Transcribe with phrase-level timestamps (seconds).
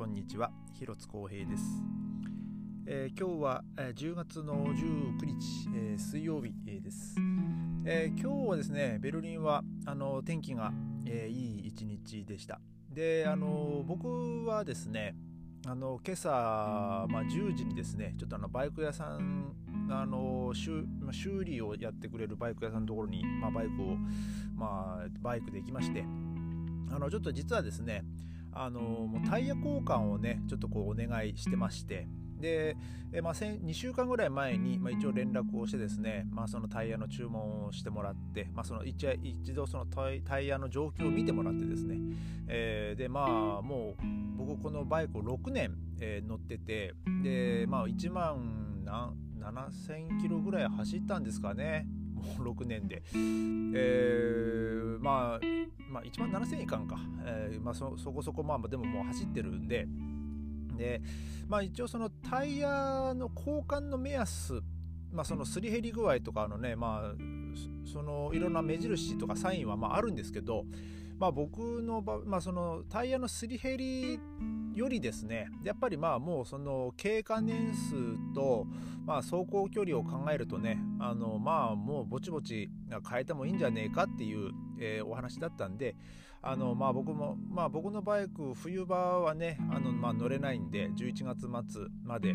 [0.00, 0.50] こんにちは。
[0.72, 1.62] 広津光平です、
[2.86, 7.16] えー、今日は、えー、10月の19日、えー、水曜日、えー、です、
[7.84, 10.72] えー、今日はですねベルリンはあの天気が、
[11.04, 12.62] えー、いい一日でした。
[12.88, 15.14] であの僕はですね
[15.66, 16.30] あの今朝、
[17.10, 19.52] まあ、10時にですねちょっとあのバイク屋さん
[19.90, 20.82] あの修
[21.12, 23.96] 修理をやってくれるバイク屋さんのところに、まあ、バイクを、
[24.56, 26.06] まあ、バイクで行きまして
[26.90, 28.02] あのちょっと実はですね
[28.52, 32.06] あのもうタイヤ交換をねちょっとこうお願いしてまして。
[32.40, 32.76] で、
[33.12, 41.98] えまあ、2週間ぐらい前に、まあ、一応連絡をしてですね、まあ、そのタイヤの注文をしてもらって、まあ、その一一度そのタイヤの状況を見てもらってですね、
[42.48, 48.84] えー、でまあもう僕このバイクを6年、えー、乗っててでまあ1万
[49.38, 51.86] 7000キロぐらい走ったんですかね。
[52.20, 55.40] もう6年で、えー、まあ、
[55.90, 59.86] まあ、1万7000いかんか、えーまあそ、そこそこまあでももう走ってるんで。
[60.76, 61.02] で、
[61.48, 64.62] まあ、一応そのタイヤの交換の目安
[65.12, 67.14] まあ、そのすり減り具合とかのね、まあ、
[67.84, 70.64] そのいろんな目印とかサインはまああるんですけど、
[71.18, 74.20] まあ、僕の場、まあ、そのタイヤのすり減り
[74.74, 78.66] よりですねやっぱりまあもうその経過年数と、
[79.04, 82.70] まあ、走行距離を考えるとねあのまあもうぼちぼち
[83.08, 85.96] 変えてもいいんじゃねえかっていう、えー、お話だったんで
[86.42, 92.34] あのまあ僕もまあ僕のバイク冬場はねあの、まあ、乗れないんで11月末まで。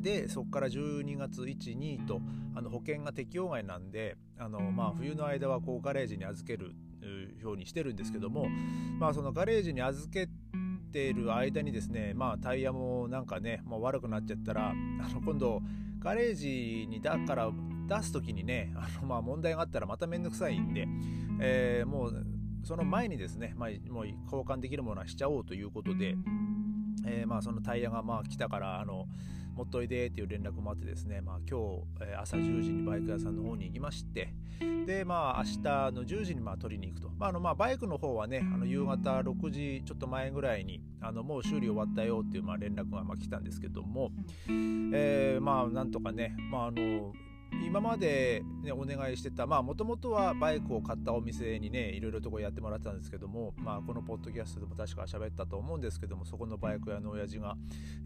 [0.00, 2.20] でそこから12月12と
[2.54, 6.74] あの保険が適用外なんであの、まあ、冬の間はこうガレージに預ける
[7.40, 8.48] ようにしてるんですけども、
[8.98, 10.32] まあ、そのガレージに預けて
[10.92, 14.74] いる間にですね、まあ、タイヤもなんかね、まあ、悪くなっちゃったらあ
[15.12, 15.62] の今度
[15.98, 17.50] ガレージにだから
[17.86, 20.86] 出す時にねあのまあ問題があったらまためんどくさいんで、
[21.40, 22.26] えー、もう
[22.64, 26.16] その前にですね、まあ、もう交換できるものはしちゃおうということで、
[27.06, 29.06] えー、まあそのタイヤがまあ来たからあの
[29.58, 31.58] 持っといでっていう連絡もあってですね、まあ、今
[31.98, 34.32] 日、朝10時にバイク屋さんの方に行きまして
[34.88, 35.58] でまあ明日
[35.92, 44.10] の10時にまあ取りに行くと、まあ、あのまあバイクの方はねあの夕方6時ちょっと前ぐらいにあのもう修理終わったよっていうまあ連絡がまあ来たんですけども、
[44.48, 47.12] えー、まあなんとかね、まあ、あの
[47.66, 57.56] 今まで、ね、お願いしてたもともとはバイクを買ったお店にねいろいろとこやってもらってたんですけども、まあ、このポッドキャストでも確か喋ったと思うんですけどもそこのバイク屋の親父が、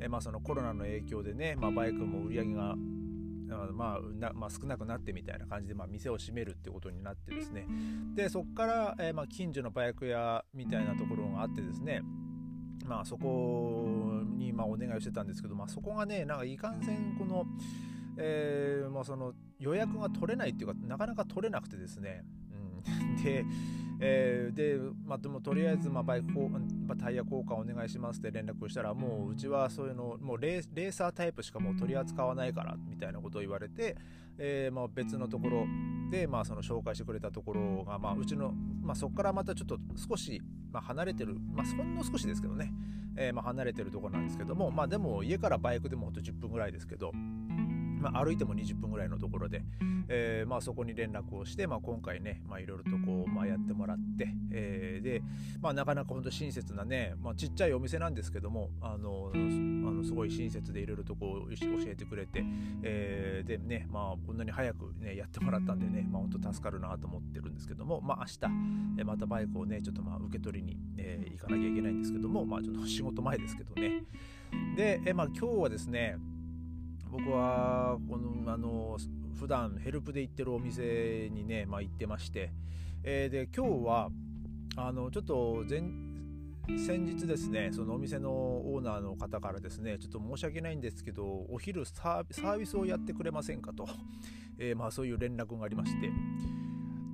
[0.01, 2.75] えまあ、そのコロナの影響でね、まあ、バイクも売り上げが
[3.57, 7.67] まあまあ、少なくなってみたいな感じで、まあ、店を閉めるってことになってですね。
[8.15, 12.03] でそこから、えー、まあ、近所のバイク屋みたいなところがあってですね。
[12.87, 17.47] まあそこにまあお願いをしてたんですけど、まあ、そこがねなんかいかんせんこの
[18.17, 23.45] えー、まあ、その予約が取れないっていうかなかなか取れなくてですね、うん、で,、
[24.05, 26.27] えー、で,、まあ、でもとりあえず、まあ、バイク
[26.99, 33.97] タイヤ交換お願いしますって連絡をしたらもううちはそういうのもうレーサータイプしかもう取り扱わないからみたいなことを言われて、
[34.39, 35.67] えーまあ、別のところ
[36.11, 38.53] で、まあ、その紹介してくれたところが、まあ、うちの、
[38.83, 40.43] まあ、そこからまたちょっと少し、
[40.73, 42.73] まあ、離れてる、まあ、ほんの少しですけどね、
[43.17, 47.13] えーまあ、離れてるところなんですけども、まあ、でも家からバイクでもほんと10分ぐらいですけど、
[48.03, 49.63] まあ、歩いても20分ぐらいのところで、
[50.09, 55.23] えー、まあ、そこに連絡をして、まあ、今回ねいろいろとこう、まあ、やってもらって、えー、で、
[55.61, 62.45] まあ、なかなか本当親切なね、まあ、ちっちゃいお店なんですけどもあのあのすごい親切でいろいろとこう教えてくれて、
[62.83, 74.05] えー、でね、まあ、こんなに早く、ね、やってもらったんでね、まあ、本当助かるなと思ってるんですけども、まあ、明日またバイクをねちょっとまあ受け取りに、えー、行かなきゃいけないんですけども、まあ、ちょっと仕事前ですけどね。
[74.77, 76.19] で、えまあ、今日はですね
[77.13, 78.97] 僕はこのあの
[79.39, 82.51] 普段ヘルプで行ってるお店にね、まあ、行ってまして、
[83.05, 84.09] えー、で今日は
[84.77, 85.83] あのちょっと前
[86.79, 93.87] 先日ですねそのお店のオーナーの方からですねちょっと申し訳ないんですけどお昼サービスをやってくれませんかと、
[94.59, 96.11] えー、まあ、そういう連絡がありまして。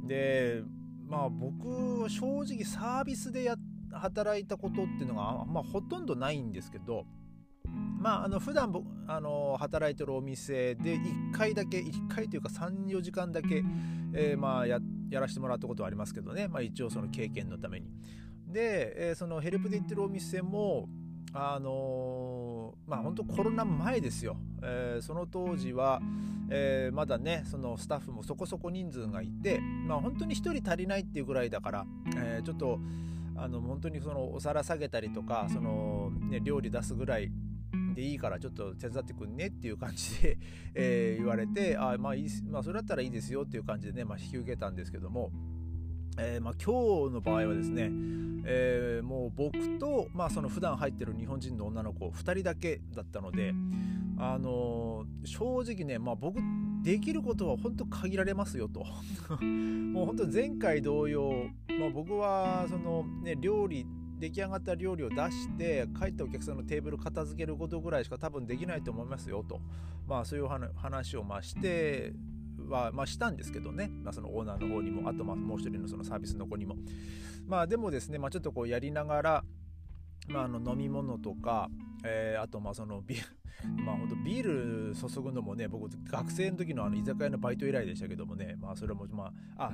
[0.07, 0.63] で
[1.09, 3.57] まあ僕正直サービスでや
[3.93, 7.05] 働いたことっていうのが、ま、ほとんどないんですけど
[7.99, 8.73] まあ、あの普段
[9.09, 13.65] あの働いてるお店で1回だけ1回というか34時間だけ、
[14.15, 14.79] えー、まあや
[15.11, 17.91] やらせてもらったことはありますけどね、まあ、一応その経験のために。
[18.47, 20.89] で、えー、そのヘルプで行ってるお店も
[21.33, 26.01] あのー、まあ本当コロナ前ですよ、えー、その当時は、
[26.51, 31.87] えー、まだねそのスタッフもそこそこ人数がいて、まあ、本当に1人足りないっていうぐらいだから、
[32.17, 32.79] え、ちょっと
[33.37, 37.31] あの本当にそのお皿下げたりとかその、ね、料理出すぐらい
[37.99, 40.39] でいいからちょっと手伝ってくんねっていう感じで、
[40.75, 45.33] えー、言われてあまあいい、まあ、それだったらいいですよっていう感じでね、まあ、引き受けたんですけども
[46.21, 47.91] えー、まあ、今日の場合はですね、
[48.45, 53.55] えー、もう僕と、まあ、その普段入ってる日本人の女の子2人だけだったので、
[54.19, 56.41] あのー、正直ね、まあ、僕
[56.83, 58.85] できることは本当限られますよと。
[59.45, 63.87] もう本当前回同様、まあ、僕はその、ね、料理
[64.19, 69.61] 出来上がった料理を出して帰ったお客さんのテーブル片付けることぐらいしか多分できないと思いますよと、
[70.07, 72.13] まあ、そういう話をまして
[72.69, 76.77] は、まあ、したんですけどね、まあ、そのオーナーの方にもあとまあもう一人のそのサービスの子にも。
[77.47, 79.45] まあでもですね、まあ、ちょっとこうやりながら、
[80.29, 81.71] まあ、あの飲み物とか、
[82.05, 83.27] えー、あとまあそのビール
[83.85, 88.57] まあ本当ビール注ぐのもね僕学生の時のあの居酒屋のバイト以来でしたけどもね。
[88.61, 89.71] まあそれもまああ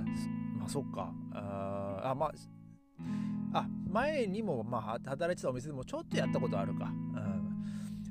[0.57, 1.13] まあそっか。
[1.33, 2.33] ああまあ
[3.55, 7.55] あ前にもまあ働いてたお店でもちょっとやったことあるか、うん、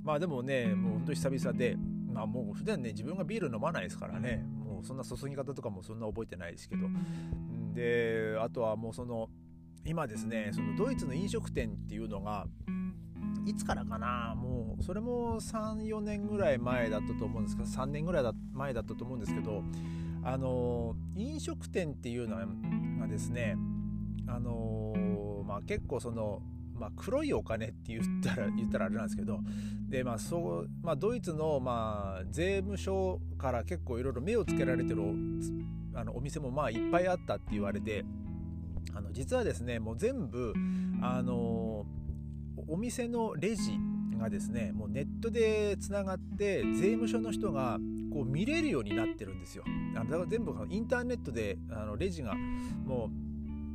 [0.01, 1.75] まあでもねもう本当久々で
[2.11, 4.45] まあもう普段ね自分がビール飲まないですからね。
[4.65, 6.87] もうそんな注ぎ方とかもそんな覚えてないですけど。
[7.73, 9.29] であとはもうその
[9.85, 12.47] 今ですねそのドイツの飲食店っていうのが
[13.45, 14.35] いつからかな。
[14.35, 18.23] もうそれも34年ぐらい前だったと思うんですけど3年ぐらい
[18.53, 19.63] 前だったと思うんですけど
[20.23, 23.57] あの飲食店っていうのがですね
[24.27, 24.93] あの
[25.43, 26.41] まあ結構その
[26.75, 29.39] まあ、黒いお金って言ったら言ったらあれなんですけど
[29.87, 35.01] で、まあそうまあ、ドイツの、まあ、税務署から結構いろいろ目をつけられてる
[35.93, 38.03] あのお店もまあいっぱいあったって言われて
[38.95, 40.53] あの実はですねもう全部
[41.01, 41.85] あの
[42.67, 43.77] お店のレジ
[44.17, 47.77] がですねもうネットでつながって税務署の人が
[48.11, 49.63] こう見れるようになってるんですよ。
[49.95, 52.35] あのだから全部インターネットであのレジが
[52.85, 53.32] もう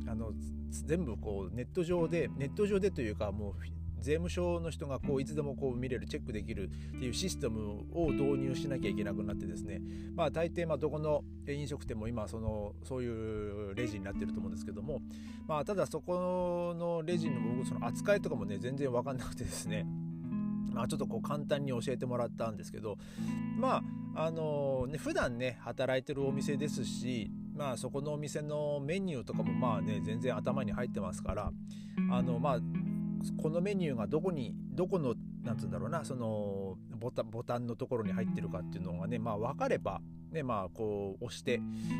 [0.09, 0.31] あの
[0.71, 3.53] 全部こうネット上でネット上でというかもう
[4.01, 9.81] 税務署の人がこういつでもこう見れるチェックできるっていうシステムを導入しなきゃいけなくなってですね。
[10.15, 15.01] まあ大抵まあどこの飲食店も今そのそういうレジになってると思うんですけども。
[15.47, 19.85] まあただそこのレジの僕その扱いとかもね全然分かんなくてですね。
[20.71, 22.97] まあ、ちょっとこう簡単に教えてもらったんですけど。
[23.57, 23.83] ま
[24.15, 31.51] ああのね普段ね働いてるお店ですしまあそこのお店のメニューとかもまあね全然頭に入ってますから
[32.09, 32.59] あのまあ
[33.41, 35.13] このメニューがどこにどこの
[35.43, 39.99] なんつうんだろうなそのボタンボタンのところに入ってるかっていうのがねまあ分かれば
[40.31, 41.59] ねまあこう押して、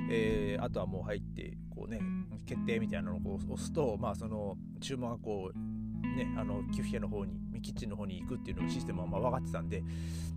[0.09, 1.99] えー、あとはもう入ってこうね
[2.45, 9.83] 決定みたいなのを押すとまあその注文がこうねあの寄付家の方にキッチンの方に行くっていうのシステムはまあ分かってたんで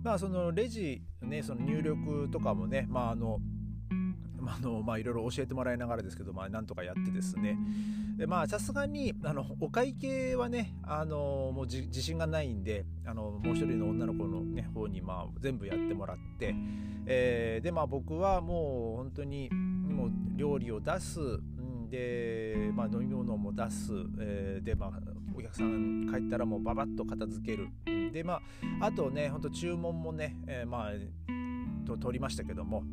[0.03, 3.39] まあそのレジねその入力とかもねまああの
[4.47, 7.57] あのまあいろいろ教えてもらいながらですけど、まあ、なんとかやってですね。
[8.17, 16.55] でまあさすがにあのお会計はねあのもう自信がないんであのもう一人の女の子の、ね、方にまあ全部やってもらって、
[17.05, 21.19] えー、でまあ僕はもう本当にもう料理を出す
[21.89, 24.91] で、まあ、飲み物も出す、えー、でまあ
[25.35, 27.69] お客さん帰ったらもうババッと片付ける。
[28.11, 28.41] でま
[28.81, 30.91] ああとねほんと注文もね、えー、まあ
[31.85, 32.83] と取りましたけども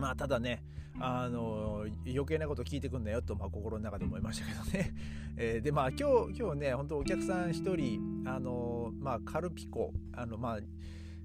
[0.00, 0.62] まあただね
[0.98, 4.94] あの余計なこと聞いてくんなよと、まあ、心の中で思いましたけどね、
[5.36, 10.58] えー、でまあ今日今日ね本当お客さん1人あのまあカルピコあのまあ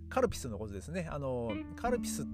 [0.08, 1.08] カルピスのことですね。
[1.10, 2.26] あのカルピスっ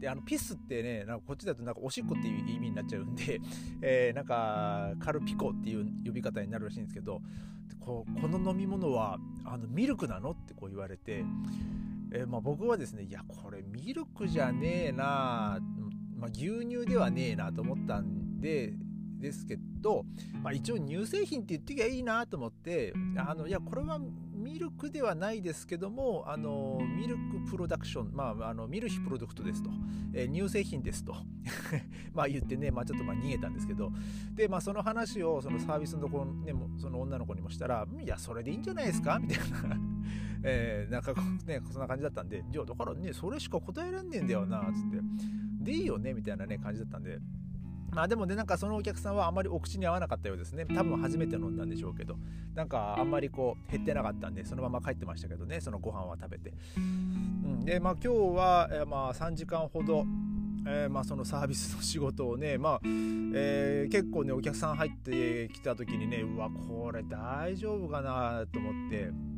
[0.00, 3.40] てあのピスってねなんかこっちだとなんかおしっこっていう意味になっちゃうんで、
[3.80, 7.22] えー、なんかカルピコっていう呼び方になるらしいんですけど
[7.80, 11.24] ここの飲み物はあのミルクなのってこう言われて
[12.14, 15.58] えー、まあ、僕はですねいやこれミルクじゃねえな、
[16.16, 18.74] まあ、牛乳ではねえなと思ったんで
[19.18, 20.04] ですけど、
[20.42, 24.00] まあ、一応乳製品って言ってきゃいいなと思ってあのいやこれは
[24.34, 29.70] ミルクではないですけどもあのミルクプロダクション、まあ、あのミルヒプロダクトですと、
[30.12, 31.14] えー、乳製品ですと。
[32.12, 33.92] まあ言ってね、まあ、ちょっとまあ逃げたんですけど。
[34.34, 39.20] で、まあ、その話をそのサービスのところ、ね、その女の子にもしたらいやそれでいいんじゃないですか？
[39.20, 39.91] みたいな。
[40.44, 41.14] えー、なんか
[41.46, 45.00] ねそんな感じだったんでじゃあだからねそれしか答えらんねえんだよなつって。
[45.60, 47.18] でいいよねみたいなね感じだったんで。
[47.90, 50.64] まあでもねなんかそのお客さんはあまりお口に合わなかったようですね。
[50.64, 52.16] 多分初めて飲んだんでしょうけど。
[52.54, 60.04] なんかあんまりこう減ってなかったんでそのまま帰ってましたけどねそのご飯は食べて、うん、でまあ今日は、えー、まあ3時間ほど
[60.64, 69.31] えー、まあ、そのサービスの仕事をね、まあえー、結構ねお客さん入ってきた時にねうわこれ大丈夫かなと思って。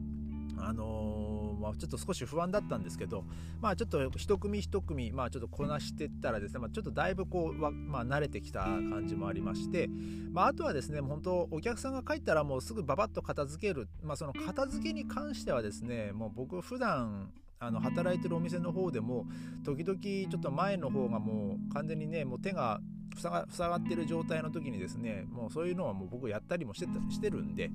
[0.66, 3.24] あのー、まあ、ちょっと少し不安だったんですけど、
[3.60, 9.88] まあ、ちょっと一組一組、まあ、ちょっとこなしてったらですね、まあ、ちょっとだいぶこう、まあ、慣れてきた感じもありまして、
[10.32, 19.26] まあ、あとはですね本当お客さんが帰ったらもうすぐババッと片付ける、まあ、その片付けに関してはですねもう僕普段あの働いてるお店の方でも
[19.64, 22.80] 時々ちょっと前の方がもう完全にねもう手が
[23.14, 27.70] 塞が塞がってる状態の時にですねもうそういうのはもう僕やったりもしてたしてるんで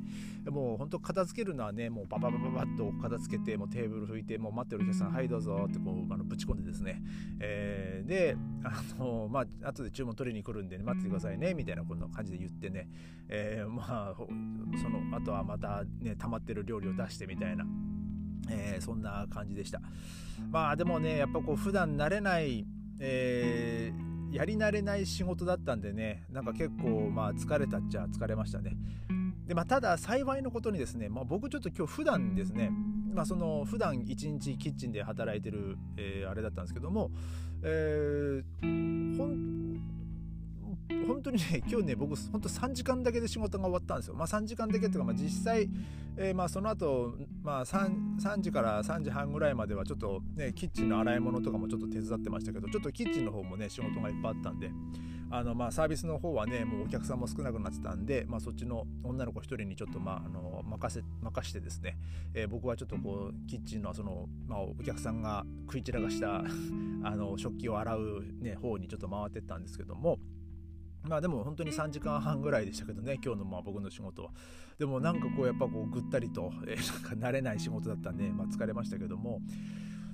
[0.46, 7.02] もう本当片付けるのはねもうバババババッと片付けてもうテーブル拭いてもう待ってるお客さんはいどうぞってこうあのぶち込んでですね、
[7.40, 12.88] えー、であのまあ後で注文取りに来るんで、ね、待っててくださいねみたいなこんな感じで言ってね、
[13.28, 17.66] えー、まあそのあとはまたね溜まってる料理を出してみたいな。
[18.52, 19.82] えー、そんな感じでした。
[20.50, 22.66] まあでもねやっぱこう普段慣れない、
[23.00, 28.78] えー、やり慣れない仕事だったんでねなんか結構まあ疲れたっちゃ疲れましたね。
[29.48, 32.72] でまあただ幸いのことにですね、まあ、僕ちょっと今日普段ですね
[33.12, 37.10] まあその普段一日キッチンで働いてる、えー、あれだったんですけども、
[37.64, 38.79] えー、
[41.20, 45.70] 本当にね今日ね僕本当3時間だけで仕事が終わったんですよまあ3時間だけっていうか、まあ、実際、
[46.16, 54.72] えー、まあその後、まあ 3, 3時から3時半ぐらいまではちょっとねキッチンの洗い物とかもちょっと手伝ってましたけどちょっとキッチンの方もね仕事がいっぱいあったんで
[55.30, 61.98] あのまあサービスの方はねもうお客さんも少なくなってたんで、まあ、そっちの女の子1人にちょっとまああの任せ任してですね、
[62.34, 66.38] えー、僕はちょっとこうキッチンのその、まあ、お客さんが食い散らかした
[67.04, 70.18] あの食器を洗う、ね、方にちょっと回ってったんですけども。
[71.04, 74.32] まあでも本当に3時間半ぐらいでしたけどね今日のまあ僕の仕事は。
[74.78, 79.42] でもなんかこうやっぱこうぐったりと、えー、なんか慣れない仕事だったんで、まあ、疲れましたけども。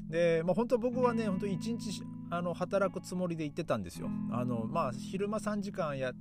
[0.09, 4.09] で、まあ、本当僕はね本当に1日あの働くつもりで行ってたんですよ。
[4.31, 6.13] あのまあ昼間3時間や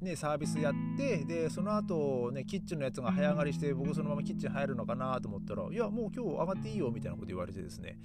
[0.00, 7.98] ね、サービスやってでその後ねキッチンのやつが早上がりして僕そのままキッチン入るのかなと思ったらいやもう今日上がっていいよみたいなこと言われてですね。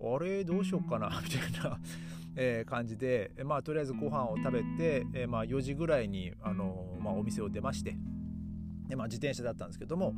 [0.00, 1.78] あれどうしようかなみたいな
[2.36, 7.96] えー、感じで、まあ、とりあえずご飯を食べて、えー、まあ、4時ぐらいに、あのまあ、お店を出まして
[8.88, 10.14] で、まあ、自転車だったんですけども、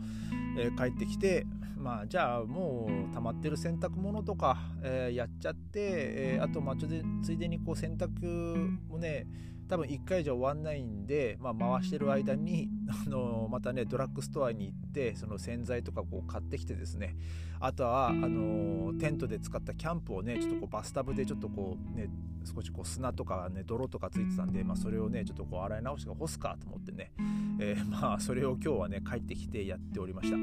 [0.59, 1.47] えー、帰ってきて、
[1.77, 6.89] まあ、じゃあもう溜まってる洗濯物とか、えやっちゃって、えあとまあちょ
[7.23, 9.27] ついでにこう洗濯もね
[9.69, 17.17] 多分1回じゃ終わんないんで、まあ、回してる間にあのまたねドラッグストアに行ってその洗剤とかこう買ってきてですね。
[17.61, 22.09] あとはあのテントで使ったキャンプをねちょっとこうバスタブでちょっとこうね
[22.45, 27.13] 少しこう砂とかね泥とかついてたんで、まあ、それをねちょっとこう洗い直して干すかと思ってね、
[27.61, 30.37] えー、 まあそれを今日はね帰ってきてやっておりました。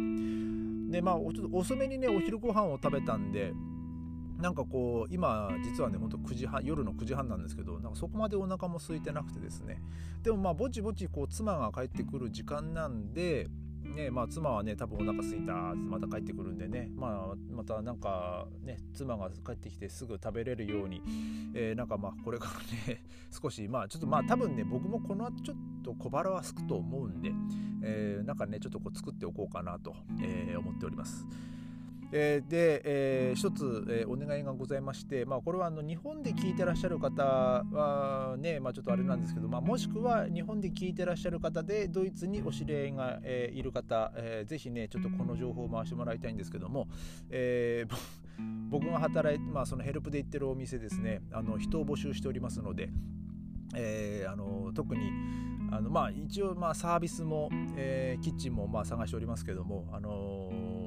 [0.91, 3.53] でまあちょっと遅めにねお昼ご飯を食べたんで
[4.39, 9.81] なんかこう今実はねほんと9時半夜の9時半なんですけどなんかそこまでお腹も空いてなくてですね
[10.23, 13.47] でもまあぼちぼちこう妻が帰ってくる時間なんで
[13.85, 21.01] ねまあ、妻はね多分お腹すいたまた帰ってくるんでね、まあ、またなんかね妻が帰ってきてすぐ食べれるように、
[21.53, 22.47] えー、なんかまあこれか
[22.87, 27.31] らね少しまあちょっとまあ多分ね僕もこの後ちょっと小腹はすくと思うんで、
[27.83, 31.25] えー、なんかねちょっとこう作っておこうかなと、えー、思っております。
[32.17, 46.87] えー、で、えー、一つ、えー、お願いがございまして、まあ、これはあの日本で聞いてらっしゃる方はね、まあ、ちょっとあれなんですけど、まあ、もしくは日本で聞いてらっしゃる方でドイツにお知り合いが、えー、いる方、えー、ぜひねちょっとこの情報を回してもらいたいんですけども、
[47.29, 47.95] えー、
[48.69, 52.91] 僕が働いて、まあ、そのヘルプで行ってるお店ですねあの人を募集しておりますので、
[53.75, 55.11] えー、あの特に
[55.69, 60.84] あのまあ一応まあサービスも、えー、キッチンもまあ探しておりますけどもあの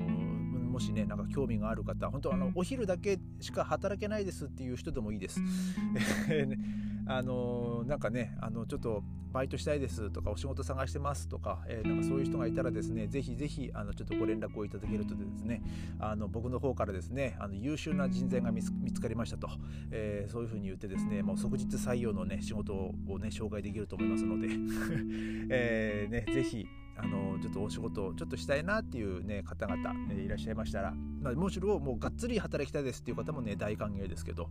[0.78, 5.40] もしねなんか興味がある方本当あのお昼だけしか働けないですっていう人でもいいです。
[7.10, 15.62] あのなんかねあのちょっとバイトしたいですとかお仕事探してますとか,、えー、なんかそういう人がいたらですねぜひぜひあのちょっとご連絡をいただけるとですね
[15.98, 19.48] あの僕の方からですねあの優秀な人材が見つかりましたと、
[19.90, 24.48] えー、そういうふうに言ってですねもう即日採用のね仕事をね紹介できると思いますので、
[25.50, 26.68] えーね、ぜひ
[26.98, 34.50] あのちょっとお仕事ちょっとしたいなっていうね方々、え、いらっしゃいましたら、まあ、むしろもうがっつり働きたいですっていう方もね大歓迎ですけど、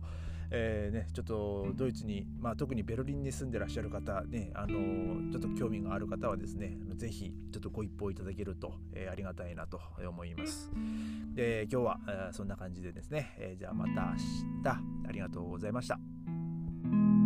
[0.50, 10.70] えーね、ちょっとドイツに、まあ、特にベルリンに住んでらっしゃる方ねあのちょっと興味がある方はですねぜひちょっとご一報いただけると、えー、ありがたいなと思います。
[11.34, 14.14] で今日は、え、そんな感じでですね、えー、じゃあまた
[14.56, 14.68] 明日
[15.08, 17.17] ありがとうございました。